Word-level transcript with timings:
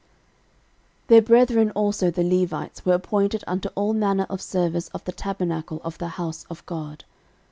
13:006:048 1.09 1.09
Their 1.09 1.21
brethren 1.21 1.71
also 1.75 2.09
the 2.09 2.23
Levites 2.23 2.83
were 2.83 2.95
appointed 2.95 3.43
unto 3.45 3.69
all 3.75 3.93
manner 3.93 4.25
of 4.31 4.41
service 4.41 4.87
of 4.95 5.03
the 5.03 5.11
tabernacle 5.11 5.79
of 5.83 5.99
the 5.99 6.07
house 6.17 6.43
of 6.49 6.65
God. 6.65 7.05